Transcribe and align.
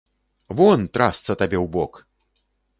Вон, 0.61 0.79
трасца 0.97 1.23
табе 1.41 1.57
ў 1.61 1.65
бок! 1.79 1.93